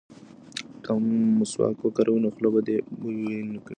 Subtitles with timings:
[0.83, 0.91] که
[1.37, 3.19] مسواک وکاروې نو خوله به دې بوی
[3.51, 3.69] نه کوي.